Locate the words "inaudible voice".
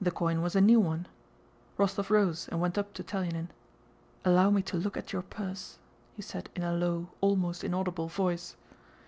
7.64-8.54